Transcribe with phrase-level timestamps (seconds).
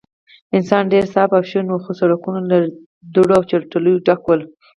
[0.57, 2.57] اسمان ډېر صاف او شین و، خو سړکونه له
[3.13, 4.41] دوړو او چټلیو ډک ول.